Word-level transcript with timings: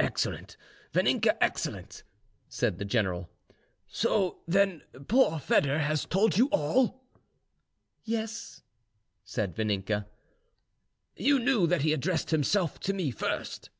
"Excellent, 0.00 0.56
Vaninka, 0.92 1.36
excellent," 1.40 2.02
said 2.48 2.78
the 2.78 2.84
general. 2.84 3.30
"So, 3.86 4.40
then, 4.48 4.82
poor 5.06 5.38
Foedor 5.38 5.78
has 5.78 6.06
told 6.06 6.36
you 6.36 6.48
all?" 6.48 7.04
"Yes," 8.02 8.62
said 9.22 9.54
Vaninka. 9.54 10.06
"You 11.14 11.38
knew 11.38 11.68
that 11.68 11.82
he 11.82 11.92
addressed 11.92 12.30
himself 12.30 12.80
to 12.80 12.92
me 12.92 13.12
first?" 13.12 13.70